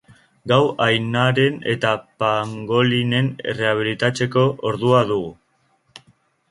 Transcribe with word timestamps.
Gau-ainaren 0.51 1.59
eta 1.73 1.91
pangolinen 2.23 3.31
errehabilitatzeko 3.53 4.49
ordua 4.73 5.05
dugu. 5.13 5.31